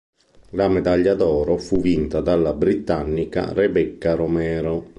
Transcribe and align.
La 0.53 0.67
medaglia 0.67 1.13
d'oro 1.13 1.57
fu 1.57 1.79
vinta 1.79 2.21
dalla 2.21 2.53
britannica 2.53 3.53
Rebecca 3.53 4.15
Romero. 4.15 4.89